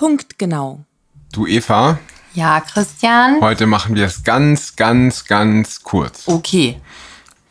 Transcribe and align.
Punktgenau. 0.00 0.82
Du 1.30 1.46
Eva, 1.46 1.98
Ja, 2.32 2.60
Christian. 2.62 3.38
heute 3.42 3.66
machen 3.66 3.94
wir 3.94 4.06
es 4.06 4.24
ganz, 4.24 4.74
ganz, 4.74 5.26
ganz 5.26 5.82
kurz, 5.82 6.26
Okay. 6.26 6.80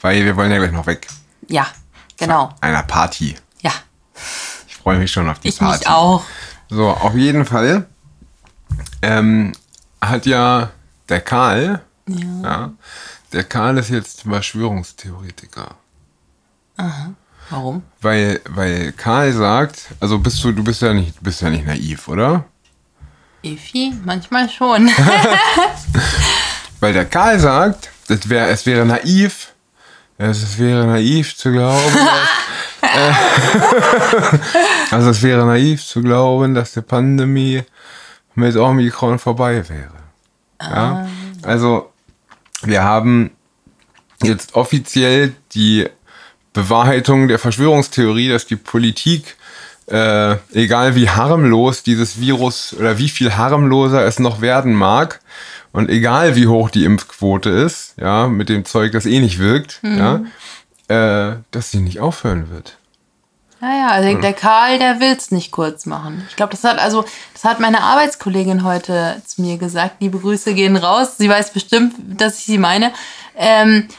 weil 0.02 0.26
wir 0.26 0.36
wollen 0.36 0.50
ja 0.50 0.58
gleich 0.58 0.72
noch 0.72 0.88
weg. 0.88 1.06
Ja, 1.48 1.68
genau. 2.18 2.50
Einer 2.60 2.82
Party. 2.82 3.36
Ja, 3.62 3.72
Ich 4.68 4.76
freue 4.78 4.98
mich 4.98 5.12
schon 5.12 5.30
auf 5.30 5.38
die 5.38 5.50
ich 5.50 5.60
Party. 5.60 5.78
mich 5.78 5.88
auch. 5.90 6.24
So, 6.72 6.90
auf 6.90 7.14
jeden 7.14 7.46
Fall 7.46 7.86
ähm, 9.04 9.52
hat 10.02 10.26
ja 10.26 10.72
der 11.08 11.22
Karl, 11.22 11.86
ja. 12.08 12.72
der 13.32 13.44
Karl 13.44 13.78
ist 13.78 13.90
jetzt 13.90 14.24
Verschwörungstheoretiker. 14.24 15.76
Warum? 17.50 17.84
Weil, 18.02 18.42
weil 18.50 18.92
Karl 18.92 19.34
sagt, 19.34 19.88
also 20.00 20.20
bist 20.20 20.44
du, 20.44 20.52
du 20.52 20.64
bist 20.64 20.82
ja 20.82 20.94
nicht, 20.94 21.22
bist 21.22 21.42
ja 21.42 21.50
nicht 21.50 21.66
naiv, 21.66 22.08
oder? 22.08 22.46
Efi, 23.42 23.94
manchmal 24.06 24.50
schon. 24.50 24.90
Weil 26.80 26.94
der 26.94 27.06
Karl 27.06 27.40
sagt, 27.40 27.90
es, 28.08 28.30
wär, 28.30 28.50
es 28.50 28.66
wäre 28.66 28.86
naiv, 28.86 29.54
es 30.18 30.58
wäre 30.58 30.86
naiv 30.86 31.36
zu 31.36 31.52
glauben, 31.52 31.94
dass, 32.82 32.90
äh, 32.90 33.14
also 34.92 35.10
es 35.10 35.22
wäre 35.22 35.46
naiv 35.46 35.86
zu 35.86 36.02
glauben, 36.02 36.56
dass 36.56 36.74
die 36.74 36.82
Pandemie 36.82 37.64
mit 38.36 38.56
Omikron 38.56 39.20
vorbei 39.20 39.68
wäre. 39.68 40.00
Ja? 40.62 41.08
Also 41.44 41.92
wir 42.64 42.84
haben 42.84 43.32
jetzt 44.24 44.56
offiziell 44.56 45.36
die 45.54 45.88
Bewahrheitung 46.54 47.28
der 47.28 47.40
Verschwörungstheorie, 47.40 48.30
dass 48.30 48.46
die 48.46 48.56
Politik, 48.56 49.36
äh, 49.88 50.36
egal 50.54 50.96
wie 50.96 51.10
harmlos 51.10 51.84
dieses 51.84 52.20
Virus 52.20 52.76
oder 52.78 52.98
wie 52.98 53.10
viel 53.10 53.36
harmloser 53.36 54.06
es 54.06 54.20
noch 54.20 54.42
werden 54.42 54.74
mag, 54.74 55.20
und 55.72 55.90
egal 55.90 56.36
wie 56.36 56.48
hoch 56.48 56.70
die 56.70 56.84
Impfquote 56.84 57.50
ist, 57.50 57.94
ja, 57.98 58.28
mit 58.28 58.50
dem 58.50 58.66
Zeug, 58.66 58.92
das 58.92 59.06
eh 59.06 59.20
nicht 59.20 59.38
wirkt, 59.40 59.80
ja, 59.84 60.22
äh, 60.88 61.38
dass 61.52 61.72
sie 61.72 61.80
nicht 61.80 62.00
aufhören 62.00 62.50
wird. 62.50 62.78
Naja, 63.62 63.90
also 63.90 64.18
der 64.18 64.34
Karl, 64.34 64.80
der 64.80 65.02
will's 65.02 65.32
nicht 65.32 65.52
kurz 65.52 65.86
machen. 65.86 66.26
Ich 66.30 66.38
glaube, 66.38 66.52
das 66.52 66.64
hat 66.64 66.80
also, 66.80 67.04
das 67.34 67.44
hat 67.44 67.60
meine 67.60 67.82
Arbeitskollegin 67.82 68.64
heute 68.64 69.22
zu 69.26 69.42
mir 69.42 69.58
gesagt. 69.58 69.98
Liebe 70.00 70.18
Grüße 70.18 70.54
gehen 70.54 70.78
raus. 70.78 71.18
Sie 71.18 71.28
weiß 71.28 71.52
bestimmt, 71.52 71.94
dass 72.00 72.40
ich 72.40 72.46
sie 72.46 72.58
meine. 72.58 72.94
Ähm, 73.36 73.90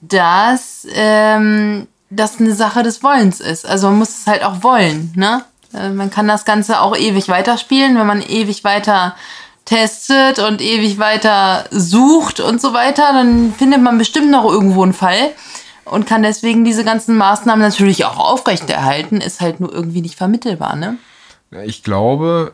dass 0.00 0.86
ähm, 0.92 1.88
das 2.10 2.40
eine 2.40 2.54
Sache 2.54 2.82
des 2.82 3.02
Wollens 3.02 3.40
ist. 3.40 3.66
Also 3.66 3.88
man 3.88 3.98
muss 3.98 4.20
es 4.20 4.26
halt 4.26 4.42
auch 4.42 4.62
wollen, 4.62 5.12
ne? 5.14 5.44
Äh, 5.74 5.90
Man 5.90 6.10
kann 6.10 6.28
das 6.28 6.44
Ganze 6.44 6.80
auch 6.80 6.96
ewig 6.96 7.28
weiterspielen, 7.28 7.98
wenn 7.98 8.06
man 8.06 8.22
ewig 8.22 8.64
weiter 8.64 9.14
testet 9.64 10.38
und 10.38 10.62
ewig 10.62 10.98
weiter 10.98 11.66
sucht 11.70 12.40
und 12.40 12.58
so 12.58 12.72
weiter, 12.72 13.12
dann 13.12 13.52
findet 13.52 13.82
man 13.82 13.98
bestimmt 13.98 14.30
noch 14.30 14.46
irgendwo 14.46 14.82
einen 14.82 14.94
Fall 14.94 15.32
und 15.84 16.06
kann 16.06 16.22
deswegen 16.22 16.64
diese 16.64 16.84
ganzen 16.84 17.16
Maßnahmen 17.16 17.60
natürlich 17.60 18.06
auch 18.06 18.18
aufrechterhalten, 18.18 19.20
ist 19.20 19.42
halt 19.42 19.60
nur 19.60 19.70
irgendwie 19.70 20.00
nicht 20.00 20.16
vermittelbar, 20.16 20.74
ne? 20.74 20.96
Ich 21.64 21.82
glaube, 21.82 22.52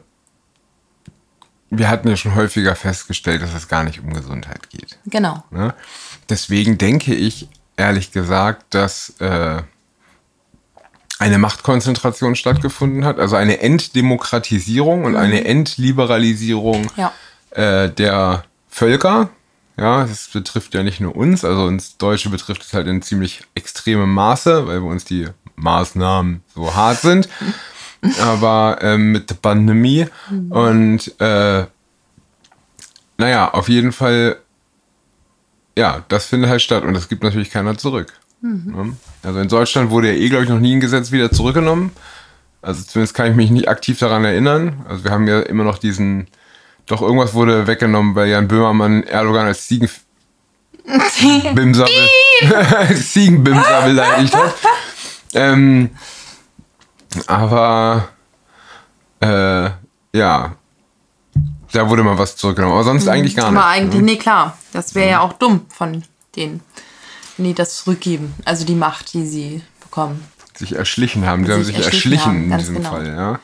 wir 1.71 1.89
hatten 1.89 2.09
ja 2.09 2.17
schon 2.17 2.35
häufiger 2.35 2.75
festgestellt, 2.75 3.43
dass 3.43 3.55
es 3.55 3.69
gar 3.69 3.85
nicht 3.85 4.01
um 4.01 4.13
Gesundheit 4.13 4.71
geht. 4.71 4.99
Genau. 5.07 5.43
Ne? 5.51 5.75
Deswegen 6.29 6.79
denke 6.79 7.15
ich, 7.15 7.49
ehrlich 7.77 8.13
gesagt, 8.13 8.75
dass 8.75 9.11
äh, 9.21 9.63
eine 11.19 11.39
Machtkonzentration 11.39 12.35
stattgefunden 12.37 13.05
hat, 13.05 13.19
also 13.19 13.37
eine 13.37 13.61
Entdemokratisierung 13.61 15.05
und 15.05 15.17
eine 15.17 15.45
Entliberalisierung 15.45 16.91
Ja. 16.97 17.13
äh, 17.51 17.91
der 17.91 18.45
Völker. 18.69 19.31
Ja, 19.77 20.05
das 20.05 20.29
betrifft 20.29 20.75
ja 20.75 20.83
nicht 20.85 21.01
nur 21.01 21.17
uns, 21.17 21.45
also 21.45 21.65
uns 21.65 21.97
Deutsche 21.97 22.31
betrifft 22.31 22.63
es 22.63 22.73
halt 22.75 22.87
in 22.87 23.03
ziemlich 23.03 23.43
extremem 23.57 24.13
Maße, 24.13 24.67
weil 24.69 24.81
bei 24.81 24.87
uns 24.87 25.05
die 25.05 25.27
Maßnahmen 25.57 26.43
so 26.55 26.75
hart 26.75 27.01
sind. 27.01 27.29
Aber 28.21 28.79
ähm, 28.83 29.13
mit 29.13 29.31
der 29.31 29.37
Pandemie 29.37 30.07
und 30.51 31.19
äh, 31.21 31.65
naja, 33.17 33.51
auf 33.53 33.69
jeden 33.69 33.93
Fall, 33.93 34.37
ja, 35.77 36.05
das 36.09 36.27
findet 36.27 36.51
halt 36.51 36.63
statt 36.63 36.85
und 36.85 36.95
das 36.95 37.09
gibt 37.09 37.23
natürlich 37.23 37.51
keiner 37.51 37.77
zurück. 37.77 38.13
Ja. 38.43 38.87
Also 39.23 39.41
in 39.41 39.49
Deutschland 39.49 39.91
wurde 39.91 40.13
ja 40.13 40.15
eh, 40.15 40.29
glaube 40.29 40.45
ich, 40.45 40.51
noch 40.51 40.61
nie 40.61 40.75
ein 40.75 40.81
Gesetz 40.81 41.13
wieder 41.13 41.31
zurückgenommen. 41.31 41.93
Also 42.61 42.83
zumindest 42.83 43.15
kann 43.15 43.31
ich 43.31 43.37
mich 43.37 43.51
nicht 43.51 43.69
aktiv 43.69 43.99
daran 43.99 44.25
erinnern. 44.25 44.85
Also 44.89 45.05
wir 45.05 45.11
haben 45.11 45.27
ja 45.27 45.41
immer 45.41 45.65
noch 45.65 45.79
diesen, 45.79 46.29
doch 46.87 47.03
irgendwas 47.03 47.35
wurde 47.35 47.67
weggenommen, 47.67 48.15
weil 48.15 48.29
Jan 48.29 48.49
Böhmermann 48.49 49.03
Erdogan 49.05 49.47
als 49.47 49.67
Ziegen 49.67 49.89
Bimser, 51.55 51.87
Ziegenbimser 52.95 53.83
beleidigt 53.87 54.35
hat. 54.35 54.55
Ähm, 55.33 55.91
aber 57.27 58.09
äh, 59.21 59.71
ja, 60.13 60.57
da 61.75 61.89
wurde 61.89 62.03
mal 62.03 62.19
was 62.19 62.37
zurückgenommen. 62.37 62.75
Aber 62.75 62.85
sonst 62.85 63.09
eigentlich 63.09 63.37
gar 63.37 63.47
Aber 63.47 63.57
nicht. 63.57 63.65
eigentlich, 63.65 64.03
nee, 64.03 64.17
klar. 64.17 64.57
Das 64.73 64.95
wäre 64.95 65.11
ja 65.11 65.21
auch 65.21 65.33
dumm 65.35 65.67
von 65.69 66.03
denen, 66.37 66.61
wenn 67.37 67.47
die 67.47 67.55
das 67.55 67.79
zurückgeben. 67.79 68.35
Also 68.45 68.65
die 68.65 68.75
Macht, 68.75 69.13
die 69.13 69.27
sie 69.27 69.63
bekommen. 69.81 70.25
sich 70.55 70.75
erschlichen 70.75 71.27
haben. 71.27 71.45
Die 71.45 71.53
haben 71.53 71.65
Sich 71.65 71.77
erschlichen 71.77 72.25
haben, 72.25 72.53
in 72.53 72.59
diesem 72.59 72.77
genau. 72.77 72.91
Fall, 72.91 73.07
ja. 73.07 73.39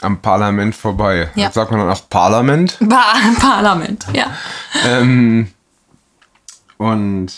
Am 0.00 0.20
Parlament 0.20 0.74
vorbei. 0.74 1.30
Ja. 1.36 1.44
Jetzt 1.44 1.54
sagt 1.54 1.70
man 1.70 1.78
dann 1.80 1.90
auch 1.90 2.08
Parlament. 2.08 2.76
Ba 2.80 3.02
Parlament, 3.38 4.06
ja. 4.12 4.26
Ähm, 4.84 5.48
und 6.76 7.32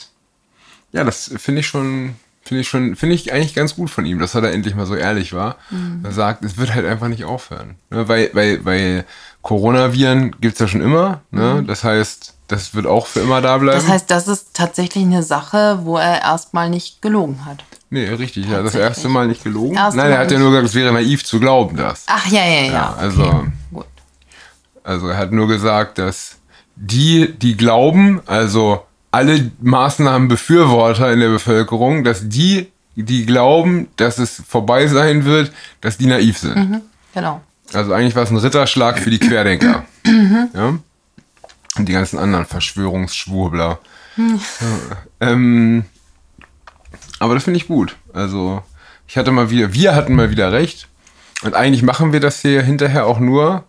ja, 0.92 1.04
das 1.04 1.30
finde 1.36 1.60
ich 1.60 1.66
schon, 1.66 2.14
finde 2.42 2.62
ich 2.62 2.68
schon, 2.68 2.96
finde 2.96 3.14
ich 3.14 3.32
eigentlich 3.32 3.54
ganz 3.54 3.74
gut 3.74 3.91
von 3.91 4.06
ihm, 4.06 4.18
dass 4.18 4.34
er 4.34 4.41
da 4.41 4.48
endlich 4.48 4.74
mal 4.74 4.86
so 4.86 4.94
ehrlich 4.94 5.34
war. 5.34 5.56
Mhm. 5.68 6.00
Er 6.04 6.12
sagt, 6.12 6.44
es 6.44 6.56
wird 6.56 6.72
halt 6.74 6.86
einfach 6.86 7.08
nicht 7.08 7.24
aufhören. 7.24 7.74
Ne, 7.91 8.08
weil, 8.08 8.30
weil, 8.32 8.64
weil 8.64 9.04
Coronaviren 9.44 10.34
gibt's 10.41 10.59
ja 10.59 10.66
schon 10.66 10.81
immer. 10.81 11.21
Ne? 11.31 11.62
Das 11.66 11.84
heißt, 11.84 12.34
das 12.49 12.75
wird 12.75 12.87
auch 12.87 13.06
für 13.06 13.21
immer 13.21 13.43
da 13.43 13.59
bleiben. 13.59 13.78
Mhm. 13.78 13.82
Das 13.82 13.91
heißt, 13.93 14.10
das 14.10 14.27
ist 14.27 14.55
tatsächlich 14.55 15.05
eine 15.05 15.22
Sache, 15.22 15.81
wo 15.82 15.99
er 15.99 16.22
erstmal 16.22 16.71
nicht 16.71 17.03
gelogen 17.03 17.44
hat. 17.44 17.62
nee, 17.91 18.09
richtig. 18.09 18.47
Ja, 18.49 18.62
das 18.62 18.75
erste 18.75 19.09
Mal 19.09 19.28
nicht 19.28 19.44
gelogen. 19.44 19.77
Erste 19.77 19.99
Nein, 20.00 20.10
er 20.12 20.19
hat 20.19 20.33
ja 20.33 20.38
nur 20.38 20.50
gesagt, 20.50 20.69
es 20.69 20.75
wäre 20.75 20.93
naiv 20.93 21.25
zu 21.25 21.38
glauben, 21.41 21.77
das. 21.77 22.04
Ach 22.06 22.27
ja, 22.27 22.43
ja, 22.44 22.62
ja. 22.62 22.72
Ja, 22.72 22.94
also- 22.99 23.44
Gut. 23.71 23.84
Also 24.83 25.09
er 25.09 25.19
hat 25.19 25.31
nur 25.33 25.47
gesagt, 25.47 25.99
dass 25.99 26.37
die, 26.77 27.33
die 27.38 27.56
glauben, 27.56 28.21
also 28.27 28.83
alle 29.10 29.50
Maßnahmenbefürworter 29.60 31.12
in 31.12 31.21
der 31.21 31.28
Bevölkerung, 31.28 32.03
dass 32.03 32.28
die, 32.28 32.72
die 32.97 33.27
glauben, 33.27 33.88
dass 33.97 34.19
es 34.19 34.43
vorbei 34.49 34.87
sein 34.87 35.25
wird, 35.27 35.53
dass 35.83 35.99
die 35.99 36.06
naiv 36.06 36.38
sind. 36.38 36.83
Genau. 37.15 37.41
Also 37.72 37.92
eigentlich 37.92 38.14
war 38.14 38.22
es 38.22 38.30
ein 38.30 38.36
Ritterschlag 38.36 38.98
für 38.98 39.10
die 39.10 39.19
Querdenker. 39.19 39.84
ja? 40.54 40.78
Und 41.76 41.88
die 41.88 41.92
ganzen 41.92 42.19
anderen 42.19 42.47
Verschwörungsschwurbler. 42.47 43.80
Ja, 44.16 45.28
ähm, 45.28 45.84
aber 47.19 47.34
das 47.34 47.44
finde 47.44 47.58
ich 47.58 47.66
gut. 47.66 47.97
Also 48.12 48.62
ich 49.08 49.16
hatte 49.16 49.32
mal 49.32 49.50
wieder, 49.50 49.72
wir 49.74 49.94
hatten 49.94 50.14
mal 50.14 50.30
wieder 50.30 50.53
recht. 50.53 50.88
Und 51.42 51.54
eigentlich 51.54 51.82
machen 51.82 52.12
wir 52.12 52.20
das 52.20 52.41
hier 52.41 52.62
hinterher 52.62 53.06
auch 53.06 53.19
nur. 53.19 53.64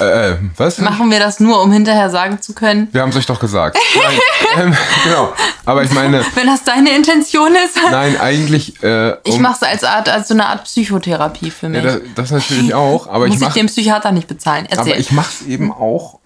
Äh, 0.00 0.32
äh, 0.32 0.36
was? 0.58 0.78
Machen 0.78 1.10
wir 1.10 1.18
das 1.18 1.40
nur, 1.40 1.62
um 1.62 1.72
hinterher 1.72 2.10
sagen 2.10 2.42
zu 2.42 2.52
können, 2.52 2.88
Wir 2.92 3.00
haben 3.00 3.08
es 3.08 3.16
euch 3.16 3.24
doch 3.26 3.40
gesagt. 3.40 3.78
Nein, 3.94 4.18
ähm, 4.66 4.76
genau. 5.04 5.32
Aber 5.64 5.82
ich 5.82 5.90
meine, 5.92 6.22
wenn 6.34 6.46
das 6.46 6.62
deine 6.64 6.94
Intention 6.94 7.52
ist. 7.54 7.78
nein, 7.90 8.20
eigentlich. 8.20 8.82
Äh, 8.82 9.12
Ich 9.24 9.36
um- 9.36 9.42
mache 9.42 9.54
es 9.54 9.62
als 9.62 9.84
Art, 9.84 10.08
als 10.10 10.28
so 10.28 10.34
eine 10.34 10.46
Art 10.46 10.64
Psychotherapie 10.64 11.50
für 11.50 11.68
mich. 11.70 11.82
ja, 11.82 11.92
das, 11.92 12.00
das 12.14 12.30
natürlich 12.32 12.74
auch, 12.74 13.06
aber 13.06 13.20
Muss 13.26 13.28
ich 13.28 13.34
ich 13.36 13.40
mache 13.40 13.58
den 13.58 13.66
Psychiater 13.66 14.12
nicht 14.12 14.28
bezahlen. 14.28 14.66
Erzähl. 14.68 14.92
Aber 14.92 15.00
ich 15.00 15.10
mache 15.12 15.30
es 15.40 15.46
eben 15.46 15.72
auch 15.72 16.18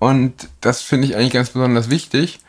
und 0.00 0.48
das 0.60 0.82
finde 0.82 1.06
ich 1.06 1.14
eigentlich 1.16 1.32
ganz 1.32 1.50
besonders 1.50 1.90
wichtig, 1.90 2.40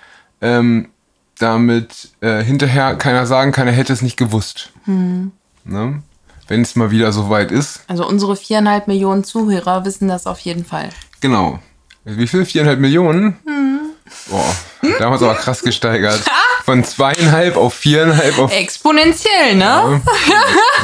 ähm, 0.42 0.90
damit 1.38 2.10
äh, 2.22 2.44
hinterher 2.44 2.96
keiner 2.96 3.26
sagen 3.26 3.52
kann, 3.52 3.68
er 3.68 3.74
hätte 3.74 3.94
es 3.94 4.02
nicht 4.02 4.18
gewusst. 4.18 4.72
Hm. 4.86 5.32
Ne? 5.64 6.02
Wenn 6.50 6.64
es 6.64 6.76
mal 6.76 6.90
wieder 6.92 7.12
so 7.12 7.30
weit 7.30 7.52
ist. 7.52 7.82
also 7.88 8.08
unsere 8.08 8.36
viereinhalb 8.36 8.88
Millionen 8.88 9.24
Zuhörer 9.24 9.86
wissen 9.86 10.08
das 10.08 10.26
auf 10.28 10.40
jeden 10.40 10.66
Fall. 10.66 10.90
Genau. 11.22 11.60
Wie 12.06 12.28
viel? 12.28 12.44
Viereinhalb 12.44 12.80
Millionen? 12.80 13.38
Hm. 13.46 13.80
Boah, 14.30 14.44
da 14.82 14.88
haben 14.88 15.00
wir 15.00 15.12
uns 15.12 15.22
aber 15.22 15.36
krass 15.36 15.62
gesteigert. 15.62 16.22
Von 16.66 16.84
zweieinhalb 16.84 17.56
auf 17.56 17.74
viereinhalb 17.76 18.40
auf 18.40 18.52
Exponentiell, 18.52 19.56
ne? 19.56 20.02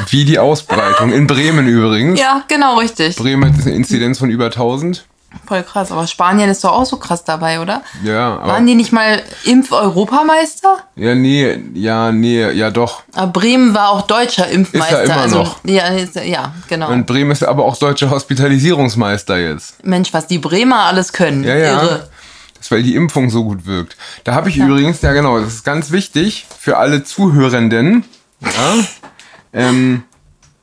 wie 0.10 0.26
die 0.26 0.38
Ausbreitung. 0.40 1.12
In 1.12 1.26
Bremen 1.28 1.68
übrigens. 1.68 2.20
Ja, 2.20 2.44
genau 2.48 2.78
richtig. 2.78 3.16
Bremen 3.16 3.52
hat 3.54 3.66
eine 3.66 3.76
Inzidenz 3.76 4.20
von 4.20 4.30
über 4.30 4.46
1000. 4.46 5.06
Voll 5.46 5.64
krass. 5.64 5.92
Aber 5.92 6.08
Spanien 6.08 6.50
ist 6.50 6.64
doch 6.64 6.72
auch 6.72 6.86
so 6.86 6.98
krass 6.98 7.24
dabei, 7.24 7.60
oder? 7.60 7.84
Ja, 8.04 8.38
aber. 8.38 8.54
Waren 8.54 8.66
die 8.66 8.76
nicht 8.76 8.92
mal 8.92 9.22
Impf-Europameister? 9.44 10.78
Ja, 10.96 11.16
nee, 11.16 11.60
ja, 11.74 12.12
nee, 12.12 12.52
ja 12.52 12.72
doch. 12.72 13.04
Aber 13.14 13.32
Bremen 13.32 13.74
war 13.74 13.90
auch 13.90 14.04
deutscher 14.04 14.48
Impfmeister. 14.48 15.04
Ist 15.04 15.10
er 15.10 15.16
immer 15.16 15.24
also, 15.24 15.38
noch. 15.38 15.60
Ja, 15.66 15.88
ist, 15.88 16.16
ja, 16.16 16.54
genau. 16.68 16.90
Und 16.90 17.06
Bremen 17.06 17.32
ist 17.32 17.44
aber 17.44 17.66
auch 17.66 17.78
deutscher 17.78 18.10
Hospitalisierungsmeister 18.10 19.38
jetzt. 19.38 19.86
Mensch, 19.86 20.14
was 20.14 20.28
die 20.28 20.40
Bremer 20.40 20.86
alles 20.86 21.14
können. 21.14 21.44
Ja, 21.44 21.56
ja. 21.56 21.82
Irre. 21.82 22.10
Das, 22.58 22.72
weil 22.72 22.82
die 22.82 22.96
Impfung 22.96 23.30
so 23.30 23.44
gut 23.44 23.66
wirkt. 23.66 23.96
Da 24.24 24.34
habe 24.34 24.50
ich 24.50 24.58
übrigens, 24.58 25.02
ja 25.02 25.14
genau, 25.14 25.40
das 25.40 25.54
ist 25.54 25.64
ganz 25.64 25.92
wichtig 25.92 26.48
für 26.60 26.78
alle 26.78 27.04
Zuhörenden, 27.04 28.06
ja, 28.42 28.50
ähm, 29.54 30.04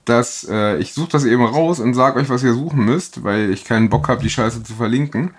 dass 0.05 0.47
äh, 0.49 0.79
ich 0.79 0.95
suche 0.95 1.11
das 1.11 1.25
eben 1.25 1.45
raus 1.45 1.81
und 1.81 1.95
sage 1.95 2.21
euch, 2.21 2.29
was 2.29 2.43
ihr 2.43 2.55
suchen 2.55 2.85
müsst, 2.85 3.25
weil 3.25 3.51
ich 3.51 3.65
keinen 3.65 3.89
Bock 3.89 4.09
habe, 4.09 4.23
die 4.23 4.31
Scheiße 4.31 4.63
zu 4.63 4.75
verlinken. 4.75 5.35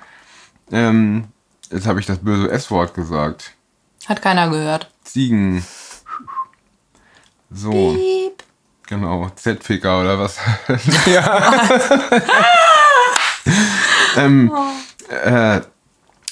Ähm, 0.72 1.26
jetzt 1.72 1.88
habe 1.88 2.00
ich 2.00 2.06
das 2.06 2.20
böse 2.20 2.50
S-Wort 2.50 2.94
gesagt. 2.94 3.52
Hat 4.06 4.22
keiner 4.22 4.50
gehört. 4.50 4.90
Ziegen. 5.04 5.64
So, 7.52 7.94
Piep. 7.94 8.44
genau, 8.88 9.30
Z-Ficker 9.36 10.02
oder 10.02 10.20
was? 10.20 10.40
ja. 11.06 11.70
ähm, 14.18 14.52
äh, 15.10 15.62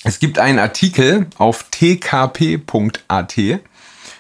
es 0.04 0.20
gibt 0.20 0.40
einen 0.40 0.60
Artikel 0.60 1.28
auf 1.38 1.66
tkp.at. 1.70 3.38
Äh, 3.38 3.60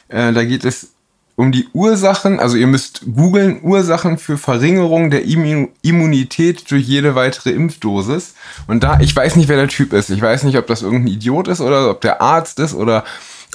da 0.10 0.44
geht 0.44 0.66
es 0.66 0.94
um 1.42 1.52
die 1.52 1.68
Ursachen, 1.74 2.40
also 2.40 2.56
ihr 2.56 2.68
müsst 2.68 3.02
googeln 3.16 3.64
Ursachen 3.64 4.20
für 4.20 4.38
Verringerung 4.38 5.10
der 5.10 5.26
Immu 5.26 5.70
Immunität 5.82 6.70
durch 6.70 6.84
jede 6.84 7.16
weitere 7.16 7.50
Impfdosis. 7.50 8.36
Und 8.68 8.84
da, 8.84 9.00
ich 9.00 9.16
weiß 9.16 9.38
nicht, 9.38 9.50
wer 9.50 9.58
der 9.58 9.68
Typ 9.68 9.92
ist. 9.92 10.12
Ich 10.12 10.22
weiß 10.22 10.44
nicht, 10.44 10.56
ob 10.60 10.68
das 10.68 10.84
irgendein 10.84 11.08
Idiot 11.08 11.48
ist 11.48 11.60
oder 11.60 11.90
ob 11.90 12.02
der 12.02 12.22
Arzt 12.22 12.60
ist 12.60 12.76
oder 12.76 13.04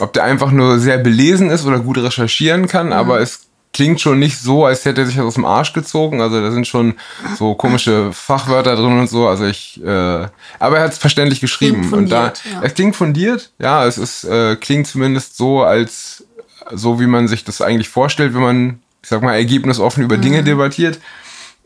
ob 0.00 0.12
der 0.15 0.25
einfach 0.25 0.50
nur 0.50 0.81
sehr 0.81 0.99
belesen 0.99 1.49
ist 1.49 1.65
oder 1.65 1.79
gut 1.79 1.99
recherchieren 1.99 2.67
kann, 2.67 2.93
aber 2.93 3.21
es 3.21 3.43
klingt 3.73 4.00
schon 4.00 4.19
nicht 4.19 4.41
so, 4.41 4.65
als 4.65 4.85
hätte 4.85 5.03
er 5.03 5.06
sich 5.06 5.15
das 5.15 5.25
aus 5.25 5.35
dem 5.35 5.44
Arsch 5.44 5.73
gezogen. 5.73 6.21
Also 6.21 6.41
da 6.41 6.50
sind 6.50 6.67
schon 6.67 6.94
so 7.38 7.55
komische 7.55 8.11
Fachwörter 8.12 8.75
drin 8.75 8.99
und 8.99 9.09
so. 9.09 9.29
Also 9.29 9.44
ich, 9.44 9.81
äh, 9.81 10.27
aber 10.59 10.79
er 10.79 10.83
hat 10.83 10.93
es 10.93 10.99
verständlich 10.99 11.41
geschrieben. 11.41 11.83
Klingt 11.83 11.93
und 11.93 12.09
da, 12.11 12.33
fundiert, 12.33 12.43
ja. 12.53 12.61
es 12.62 12.75
klingt 12.75 12.97
fundiert. 12.97 13.53
Ja, 13.61 13.87
es 13.87 13.97
ist 13.97 14.25
äh, 14.25 14.56
klingt 14.56 14.88
zumindest 14.88 15.37
so, 15.37 15.62
als 15.62 16.25
so 16.72 17.00
wie 17.00 17.06
man 17.06 17.28
sich 17.28 17.44
das 17.44 17.60
eigentlich 17.60 17.88
vorstellt, 17.88 18.34
wenn 18.34 18.42
man, 18.42 18.80
ich 19.02 19.08
sag 19.08 19.22
mal, 19.22 19.34
ergebnisoffen 19.34 20.02
über 20.04 20.16
Mhm. 20.16 20.22
Dinge 20.22 20.42
debattiert. 20.44 21.00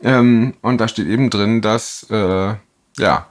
Ähm, 0.03 0.53
und 0.61 0.79
da 0.79 0.87
steht 0.87 1.07
eben 1.07 1.29
drin, 1.29 1.61
dass 1.61 2.05
äh, 2.09 2.55
ja, 2.97 3.27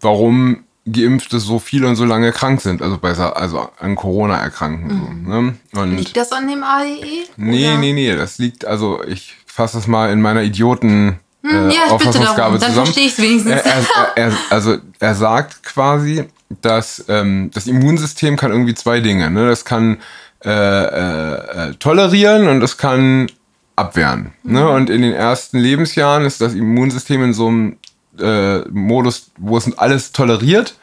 warum 0.00 0.64
Geimpfte 0.86 1.38
so 1.40 1.58
viel 1.58 1.84
und 1.84 1.96
so 1.96 2.04
lange 2.04 2.32
krank 2.32 2.60
sind, 2.60 2.80
also 2.82 2.96
bei 2.98 3.14
Sa- 3.14 3.30
also 3.32 3.68
an 3.78 3.96
Corona 3.96 4.36
erkranken. 4.38 4.90
So, 4.90 5.30
ne? 5.30 5.54
Und 5.74 5.90
Mhm. 5.90 5.96
Liegt 5.98 6.16
das 6.16 6.32
an 6.32 6.48
dem 6.48 6.62
ADE? 6.64 7.26
Nee, 7.36 7.68
Oder? 7.68 7.78
nee, 7.78 7.92
nee, 7.92 8.16
das 8.16 8.38
liegt, 8.38 8.64
also 8.64 9.02
ich 9.04 9.36
fasse 9.46 9.76
das 9.76 9.86
mal 9.86 10.10
in 10.10 10.20
meiner 10.20 10.42
Idioten 10.42 11.18
äh, 11.44 11.48
Hm, 11.48 11.52
ja, 11.52 11.70
ich 11.70 11.70
bitte 11.70 11.92
Auffassungsgabe 11.94 12.36
darum. 12.36 12.60
Dann 12.60 12.70
zusammen. 12.70 12.86
verstehe 12.86 13.06
ich 13.06 13.12
es 13.12 13.18
wenigstens. 13.18 13.52
Er, 13.52 13.64
er, 13.66 14.16
er, 14.16 14.32
also 14.50 14.76
er 14.98 15.14
sagt 15.14 15.62
quasi, 15.62 16.24
dass 16.62 17.04
ähm, 17.08 17.50
das 17.54 17.66
Immunsystem 17.66 18.36
kann 18.36 18.50
irgendwie 18.50 18.74
zwei 18.74 19.00
Dinge. 19.00 19.30
Ne? 19.30 19.48
Das 19.48 19.64
kann 19.64 19.98
äh, 20.44 20.50
äh, 20.50 21.68
äh, 21.68 21.74
tolerieren 21.74 22.48
und 22.48 22.60
das 22.60 22.76
kann 22.76 23.30
abwehren. 23.76 24.32
Ne? 24.42 24.68
Und 24.68 24.90
in 24.90 25.02
den 25.02 25.12
ersten 25.12 25.58
Lebensjahren 25.58 26.24
ist 26.24 26.40
das 26.40 26.54
Immunsystem 26.54 27.22
in 27.22 27.32
so 27.32 27.48
einem 27.48 27.76
äh, 28.18 28.60
Modus, 28.70 29.30
wo 29.38 29.56
es 29.56 29.76
alles 29.78 30.12
toleriert. 30.12 30.76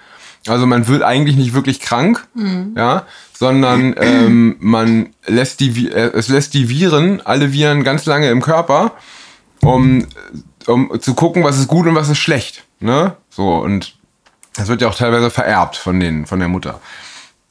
Also 0.47 0.65
man 0.65 0.87
wird 0.87 1.03
eigentlich 1.03 1.35
nicht 1.35 1.53
wirklich 1.53 1.81
krank, 1.81 2.25
ja, 2.75 3.05
sondern 3.33 3.95
ähm, 3.97 4.55
man 4.59 5.09
lässt 5.25 5.59
die, 5.59 5.91
äh, 5.91 6.11
es 6.13 6.29
lässt 6.29 6.53
die 6.53 6.69
Viren, 6.69 7.19
alle 7.25 7.51
Viren 7.51 7.83
ganz 7.83 8.05
lange 8.05 8.29
im 8.29 8.41
Körper, 8.41 8.93
um, 9.61 10.05
um 10.67 11.01
zu 11.01 11.15
gucken, 11.15 11.43
was 11.43 11.59
ist 11.59 11.67
gut 11.67 11.85
und 11.87 11.95
was 11.95 12.07
ist 12.07 12.19
schlecht. 12.19 12.63
Ne? 12.79 13.17
So, 13.29 13.57
und 13.57 13.96
das 14.57 14.67
wird 14.67 14.81
ja 14.81 14.87
auch 14.87 14.95
teilweise 14.95 15.29
vererbt 15.29 15.75
von, 15.75 15.99
den, 15.99 16.25
von 16.25 16.39
der 16.39 16.47
Mutter. 16.47 16.81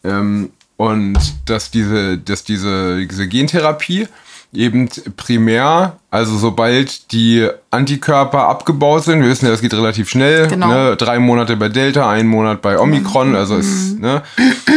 Ähm, 0.04 0.50
und 0.76 1.18
dass 1.46 1.70
diese, 1.70 2.18
dass 2.18 2.44
diese, 2.44 3.06
diese 3.06 3.28
Gentherapie 3.28 4.08
eben 4.52 4.88
primär, 5.16 5.98
also 6.10 6.36
sobald 6.36 7.12
die 7.12 7.48
Antikörper 7.70 8.46
abgebaut 8.48 9.04
sind, 9.04 9.20
wir 9.22 9.28
wissen 9.28 9.46
ja, 9.46 9.50
das 9.50 9.60
geht 9.60 9.74
relativ 9.74 10.08
schnell, 10.08 10.48
Genau. 10.48 10.68
ne? 10.68 10.96
drei 10.96 11.18
Monate 11.18 11.56
bei 11.56 11.68
Delta, 11.68 12.08
ein 12.10 12.26
Monat 12.26 12.62
bei 12.62 12.78
Omikron, 12.78 13.34
also 13.34 13.56
ist, 13.56 13.98
ne, 13.98 14.22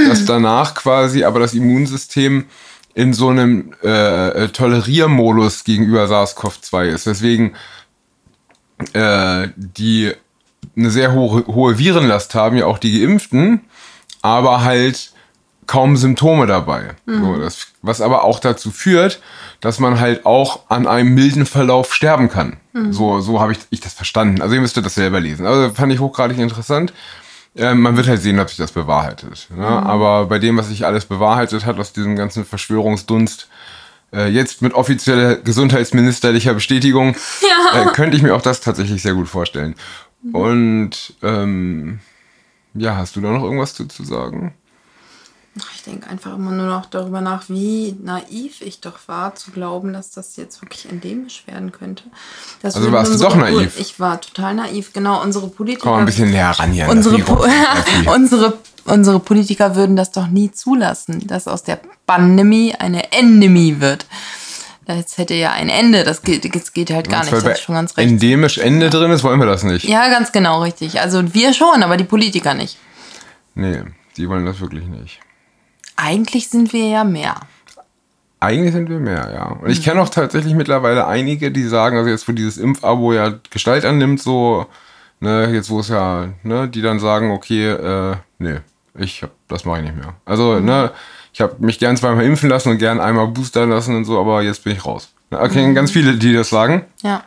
dass 0.07 0.25
danach 0.25 0.73
quasi 0.73 1.23
aber 1.23 1.39
das 1.39 1.53
Immunsystem 1.53 2.45
in 2.95 3.13
so 3.13 3.29
einem 3.29 3.73
äh, 3.81 4.47
Toleriermodus 4.49 5.63
gegenüber 5.63 6.05
SARS-CoV-2 6.05 6.85
ist. 6.87 7.05
Deswegen 7.05 7.53
äh, 8.93 9.49
die 9.55 10.13
eine 10.79 10.91
sehr 10.91 11.13
hohe, 11.13 11.45
hohe 11.47 11.77
Virenlast 11.77 12.35
haben, 12.35 12.57
ja 12.57 12.65
auch 12.65 12.77
die 12.77 12.99
Geimpften, 12.99 13.61
aber 14.21 14.63
halt 14.63 15.11
kaum 15.67 15.97
Symptome 15.97 16.47
dabei. 16.47 16.95
So, 17.05 17.37
das, 17.37 17.67
was 17.83 18.01
aber 18.01 18.23
auch 18.23 18.39
dazu 18.39 18.71
führt, 18.71 19.21
dass 19.61 19.79
man 19.79 19.99
halt 19.99 20.25
auch 20.25 20.61
an 20.67 20.87
einem 20.87 21.13
milden 21.13 21.45
Verlauf 21.45 21.93
sterben 21.93 22.29
kann. 22.29 22.57
So, 22.91 23.19
so 23.19 23.39
habe 23.39 23.51
ich, 23.51 23.59
ich 23.69 23.79
das 23.79 23.93
verstanden. 23.93 24.41
Also 24.41 24.55
ihr 24.55 24.61
müsstet 24.61 24.83
das 24.85 24.95
selber 24.95 25.19
lesen. 25.19 25.45
Also 25.45 25.73
fand 25.73 25.93
ich 25.93 25.99
hochgradig 25.99 26.39
interessant. 26.39 26.91
Ähm, 27.55 27.81
man 27.81 27.97
wird 27.97 28.07
halt 28.07 28.21
sehen, 28.21 28.39
ob 28.39 28.47
sich 28.49 28.57
das 28.57 28.71
bewahrheitet. 28.71 29.47
Ne? 29.55 29.65
Aber 29.65 30.25
bei 30.25 30.39
dem, 30.39 30.57
was 30.57 30.69
sich 30.69 30.85
alles 30.85 31.05
bewahrheitet 31.05 31.65
hat 31.65 31.79
aus 31.79 31.93
diesem 31.93 32.15
ganzen 32.15 32.45
Verschwörungsdunst, 32.45 33.47
äh, 34.13 34.27
jetzt 34.27 34.61
mit 34.61 34.73
offizieller 34.73 35.35
gesundheitsministerlicher 35.35 36.53
Bestätigung, 36.53 37.15
äh, 37.73 37.85
könnte 37.93 38.17
ich 38.17 38.23
mir 38.23 38.35
auch 38.35 38.41
das 38.41 38.61
tatsächlich 38.61 39.01
sehr 39.01 39.13
gut 39.13 39.27
vorstellen. 39.27 39.75
Und 40.33 41.13
ähm, 41.24 42.00
ja, 42.74 42.95
hast 42.98 43.16
du 43.16 43.21
da 43.21 43.31
noch 43.31 43.44
irgendwas 43.44 43.74
zu, 43.74 43.86
zu 43.86 44.04
sagen? 44.04 44.54
Ich 45.75 45.83
denke 45.83 46.07
einfach 46.07 46.36
immer 46.36 46.51
nur 46.51 46.68
noch 46.68 46.86
darüber 46.86 47.19
nach, 47.19 47.50
wie 47.50 47.95
naiv 48.01 48.62
ich 48.62 48.80
doch 48.80 49.00
war, 49.07 49.36
zu 49.36 49.51
glauben, 49.51 49.92
dass 49.92 50.12
das 50.12 50.36
jetzt 50.38 50.62
wirklich 50.62 50.88
endemisch 50.89 51.44
werden 51.48 51.71
könnte. 51.71 52.04
Das 52.62 52.75
Also 52.75 52.92
warst 52.92 53.13
du 53.13 53.18
doch 53.18 53.36
naiv? 53.36 53.75
Po- 53.75 53.81
Ich 53.81 54.00
war 54.00 54.21
total 54.21 54.54
naiv, 54.54 54.94
genau. 54.94 55.21
Unsere 55.21 55.48
Politiker. 55.50 55.83
Komm 55.83 55.94
mal 55.94 56.00
ein 56.01 56.06
bisschen 56.06 56.30
näher 56.31 56.51
ran 56.51 56.71
hier. 56.71 56.88
unsere. 56.88 57.19
Po- 57.19 57.45
unsere, 58.13 58.57
unsere 58.86 59.19
Politiker 59.19 59.75
würden 59.75 59.95
das 59.95 60.12
doch 60.12 60.27
nie 60.27 60.51
zulassen, 60.51 61.27
dass 61.27 61.48
aus 61.48 61.63
der 61.63 61.80
Pandemie 62.06 62.75
eine 62.75 63.12
Endemie 63.12 63.80
wird. 63.81 64.06
Das 64.97 65.19
hätte 65.19 65.36
ja 65.36 65.51
ein 65.51 65.69
Ende. 65.69 66.03
Das 66.03 66.24
geht, 66.24 66.56
das 66.56 66.74
geht 66.74 66.89
halt 66.89 67.09
gar 67.09 67.19
nicht. 67.19 67.31
Weil 67.31 67.44
Das 67.44 67.59
ist 67.59 67.63
schon 67.63 67.75
ganz 67.75 67.95
recht. 67.95 68.09
endemisch 68.09 68.57
Ende 68.57 68.89
drin 68.89 69.11
ist, 69.11 69.23
wollen 69.23 69.40
wir 69.40 69.45
das 69.45 69.61
nicht. 69.63 69.85
Ja, 69.85 70.09
ganz 70.09 70.31
genau, 70.31 70.63
richtig. 70.63 70.99
Also 70.99 71.31
wir 71.35 71.54
schon, 71.54 71.83
aber 71.83 71.95
die 71.95 72.06
Politiker 72.06 72.56
nicht. 72.56 72.80
Nee, 73.54 73.83
die 74.18 74.28
wollen 74.28 74.47
das 74.47 74.59
wirklich 74.59 74.87
nicht. 74.87 75.19
Eigentlich 75.95 76.49
sind 76.49 76.73
wir 76.73 76.87
ja 76.87 77.04
mehr. 77.04 77.35
Eigentlich 78.40 78.73
sind 78.73 78.90
wir 78.90 78.99
mehr, 78.99 79.30
ja. 79.31 79.45
Und 79.61 79.69
ich 79.69 79.83
kenne 79.83 80.02
auch 80.02 80.09
tatsächlich 80.09 80.56
mittlerweile 80.56 81.06
einige, 81.06 81.52
die 81.52 81.68
sagen, 81.68 81.95
also 81.95 82.09
jetzt, 82.09 82.28
wo 82.28 82.31
dieses 82.31 82.57
Impfabo 82.57 83.13
ja 83.13 83.35
Gestalt 83.52 83.85
annimmt, 83.85 84.19
so, 84.19 84.66
ne, 85.19 85.52
jetzt 85.54 85.69
wo 85.69 85.81
es 85.81 85.90
ja, 85.90 86.30
ne, 86.42 86.68
die 86.68 86.81
dann 86.81 86.99
sagen, 86.99 87.30
okay, 87.30 87.68
äh, 87.68 88.16
nee, 88.40 88.61
ich 88.95 89.21
hab, 89.21 89.30
das 89.49 89.66
mache 89.66 89.80
ich 89.80 89.83
nicht 89.83 89.97
mehr. 89.97 90.16
Also, 90.25 90.59
ne, 90.59 90.92
ich 91.33 91.42
habe 91.42 91.56
mich 91.59 91.80
gern 91.80 91.95
zweimal 91.98 92.26
impfen 92.26 92.50
lassen 92.50 92.69
und 92.69 92.78
gern 92.78 93.00
einmal 93.00 93.28
boostern 93.28 93.69
lassen 93.69 93.95
und 93.95 94.06
so, 94.06 94.19
aber 94.19 94.42
jetzt 94.42 94.64
bin 94.64 94.74
ich 94.74 94.86
raus. 94.86 95.09
Ich 95.31 95.38
Mhm. 95.71 95.76
ganz 95.76 95.92
viele, 95.92 96.16
die 96.16 96.33
das 96.33 96.50
sagen. 96.50 96.86
Ja. 97.04 97.24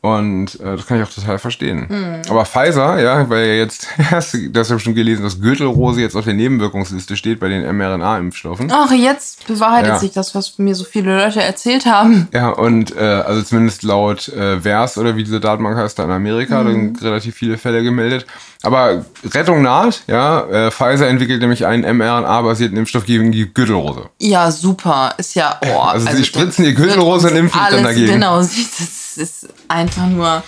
Und 0.00 0.60
äh, 0.60 0.76
das 0.76 0.86
kann 0.86 0.98
ich 1.00 1.02
auch 1.08 1.12
total 1.12 1.38
verstehen. 1.40 1.86
Mhm. 1.88 2.30
Aber 2.30 2.44
Pfizer, 2.44 3.00
ja, 3.02 3.28
weil 3.28 3.46
ja 3.48 3.54
jetzt, 3.54 3.88
hast 4.12 4.32
du 4.34 4.48
das 4.50 4.68
ja 4.68 4.78
schon 4.78 4.94
gelesen, 4.94 5.24
dass 5.24 5.40
Gürtelrose 5.40 6.00
jetzt 6.00 6.14
auf 6.14 6.24
der 6.24 6.34
Nebenwirkungsliste 6.34 7.16
steht 7.16 7.40
bei 7.40 7.48
den 7.48 7.64
mRNA-Impfstoffen. 7.76 8.70
Ach, 8.72 8.92
jetzt 8.92 9.46
bewahrheitet 9.48 9.88
Ja. 9.88 9.98
sich 9.98 10.12
das, 10.12 10.36
was 10.36 10.56
mir 10.58 10.76
so 10.76 10.84
viele 10.84 11.16
Leute 11.16 11.42
erzählt 11.42 11.86
haben. 11.86 12.28
Ja, 12.32 12.50
und 12.50 12.96
äh, 12.96 13.00
also 13.00 13.42
zumindest 13.42 13.82
laut 13.82 14.28
äh, 14.28 14.62
VERS 14.62 14.98
oder 14.98 15.16
wie 15.16 15.24
diese 15.24 15.40
Datenbank 15.40 15.76
heißt, 15.76 15.98
da 15.98 16.04
in 16.04 16.10
Amerika, 16.12 16.62
da 16.62 16.70
sind 16.70 17.02
relativ 17.02 17.34
viele 17.34 17.58
Fälle 17.58 17.82
gemeldet. 17.82 18.24
Aber 18.62 19.04
Rettung 19.24 19.62
naht, 19.62 20.02
ja, 20.06 20.40
äh, 20.48 20.70
Pfizer 20.70 21.08
entwickelt 21.08 21.40
nämlich 21.40 21.66
einen 21.66 21.96
mRNA-basierten 21.96 22.76
Impfstoff 22.76 23.04
gegen 23.04 23.30
die 23.32 23.52
Gürtelrose. 23.52 24.10
Ja, 24.20 24.50
super. 24.50 25.14
Ist 25.18 25.34
ja. 25.34 25.58
Oh, 25.64 25.80
Also 25.88 26.08
sie 26.10 26.24
spritzen 26.24 26.64
das 26.64 26.74
die 26.74 26.74
Gürtelrose 26.74 27.30
und 27.30 27.36
impfen 27.36 27.60
dann 27.70 27.84
dagegen. 27.84 28.12
Genau, 28.12 28.38
das 28.40 29.07
ist 29.18 29.48
einfach 29.68 30.06
nur. 30.06 30.42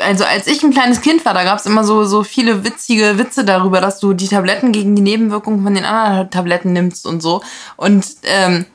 Also 0.00 0.24
als 0.24 0.46
ich 0.46 0.62
ein 0.62 0.70
kleines 0.70 1.00
Kind 1.00 1.24
war, 1.24 1.32
da 1.32 1.44
gab 1.44 1.58
es 1.58 1.64
immer 1.64 1.82
so, 1.82 2.04
so 2.04 2.22
viele 2.22 2.62
witzige 2.62 3.16
Witze 3.16 3.46
darüber, 3.46 3.80
dass 3.80 4.00
du 4.00 4.12
die 4.12 4.28
Tabletten 4.28 4.70
gegen 4.70 4.94
die 4.94 5.00
Nebenwirkungen 5.00 5.64
von 5.64 5.74
den 5.74 5.86
anderen 5.86 6.30
Tabletten 6.30 6.74
nimmst 6.74 7.06
und 7.06 7.22
so. 7.22 7.42
Und 7.76 8.06
ähm, 8.24 8.66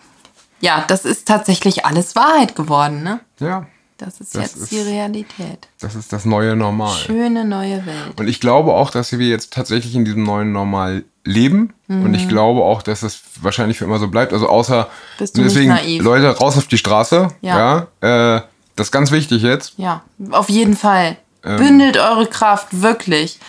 ja, 0.60 0.84
das 0.88 1.06
ist 1.06 1.28
tatsächlich 1.28 1.86
alles 1.86 2.16
Wahrheit 2.16 2.56
geworden, 2.56 3.04
ne? 3.04 3.20
Ja. 3.40 3.68
Das 3.98 4.20
ist 4.20 4.36
das 4.36 4.42
jetzt 4.42 4.56
ist, 4.58 4.72
die 4.72 4.80
Realität. 4.80 5.68
Das 5.80 5.96
ist 5.96 6.12
das 6.12 6.26
neue 6.26 6.56
Normal. 6.56 6.98
Schöne 6.98 7.46
neue 7.46 7.86
Welt. 7.86 8.20
Und 8.20 8.28
ich 8.28 8.40
glaube 8.40 8.74
auch, 8.74 8.90
dass 8.90 9.18
wir 9.18 9.28
jetzt 9.28 9.54
tatsächlich 9.54 9.96
in 9.96 10.04
diesem 10.04 10.24
neuen 10.24 10.52
Normal 10.52 11.04
leben. 11.24 11.74
Mhm. 11.88 12.06
Und 12.06 12.14
ich 12.14 12.26
mhm. 12.26 12.30
glaube 12.30 12.62
auch, 12.64 12.82
dass 12.82 13.02
das 13.02 13.22
wahrscheinlich 13.42 13.78
für 13.78 13.86
immer 13.86 14.00
so 14.00 14.08
bleibt. 14.08 14.34
Also 14.34 14.50
außer 14.50 14.90
Bist 15.20 15.38
du 15.38 15.44
deswegen, 15.44 15.70
naiv? 15.70 16.02
Leute, 16.02 16.28
raus 16.38 16.58
auf 16.58 16.68
die 16.68 16.78
Straße. 16.78 17.30
Ja. 17.42 17.88
ja 18.02 18.38
äh, 18.38 18.42
das 18.76 18.88
ist 18.88 18.92
ganz 18.92 19.12
wichtig 19.12 19.42
jetzt. 19.42 19.74
Ja, 19.78 20.02
auf 20.32 20.50
jeden 20.50 20.76
Fall. 20.76 21.18
Ähm, 21.44 21.58
Bündelt 21.58 21.98
eure 21.98 22.28
Kraft, 22.28 22.82
wirklich. 22.82 23.40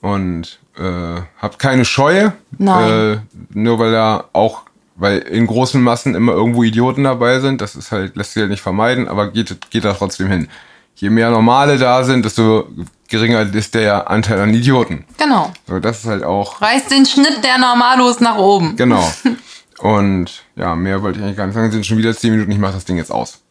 Und 0.00 0.58
äh, 0.78 1.20
habt 1.40 1.58
keine 1.58 1.84
Scheu. 1.84 2.30
Nein. 2.58 2.90
Äh, 2.90 3.18
nur 3.50 3.78
weil 3.78 3.92
da 3.92 4.24
auch 4.32 4.62
weil 4.96 5.18
in 5.18 5.46
großen 5.46 5.82
Massen 5.82 6.14
immer 6.14 6.32
irgendwo 6.32 6.62
Idioten 6.62 7.04
dabei 7.04 7.40
sind. 7.40 7.60
Das 7.60 7.76
ist 7.76 7.92
halt, 7.92 8.16
lässt 8.16 8.32
sich 8.32 8.40
halt 8.40 8.50
nicht 8.50 8.62
vermeiden, 8.62 9.08
aber 9.08 9.30
geht, 9.30 9.70
geht 9.70 9.84
da 9.84 9.92
trotzdem 9.92 10.28
hin. 10.28 10.48
Je 10.94 11.10
mehr 11.10 11.30
Normale 11.30 11.76
da 11.76 12.02
sind, 12.04 12.24
desto 12.24 12.68
geringer 13.08 13.42
ist 13.54 13.74
der 13.74 14.10
Anteil 14.10 14.40
an 14.40 14.54
Idioten. 14.54 15.04
Genau. 15.18 15.52
So, 15.66 15.78
das 15.78 15.98
ist 15.98 16.06
halt 16.06 16.24
auch. 16.24 16.60
Reißt 16.62 16.90
den 16.90 17.04
Schnitt 17.04 17.44
der 17.44 17.58
Normalos 17.58 18.20
nach 18.20 18.36
oben. 18.36 18.76
Genau. 18.76 19.06
Und 19.78 20.42
ja, 20.56 20.74
mehr 20.74 21.02
wollte 21.02 21.18
ich 21.18 21.24
eigentlich 21.24 21.36
gar 21.36 21.46
nicht 21.46 21.54
sagen. 21.54 21.70
Sind 21.70 21.84
schon 21.84 21.98
wieder 21.98 22.16
zehn 22.16 22.30
Minuten, 22.30 22.50
ich 22.50 22.58
mache 22.58 22.72
das 22.72 22.86
Ding 22.86 22.96
jetzt 22.96 23.12
aus. 23.12 23.42